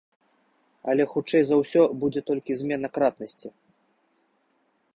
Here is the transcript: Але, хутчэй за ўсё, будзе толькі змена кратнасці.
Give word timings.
Але, 0.93 1.03
хутчэй 1.11 1.43
за 1.49 1.55
ўсё, 1.61 1.81
будзе 2.03 2.21
толькі 2.29 2.57
змена 2.63 2.87
кратнасці. 2.99 3.55